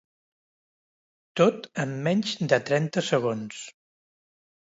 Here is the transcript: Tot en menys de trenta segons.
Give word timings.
Tot 1.41 1.67
en 1.83 1.93
menys 2.09 2.33
de 2.53 2.59
trenta 2.71 3.05
segons. 3.09 3.59